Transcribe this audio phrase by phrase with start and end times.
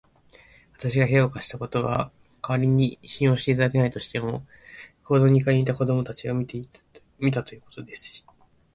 [0.73, 2.11] わたしが部屋を貸したことは、
[2.41, 4.39] かりに信用していただけないとしても、
[5.03, 8.25] ここの二階にいたのを子どもたちが見たということですし、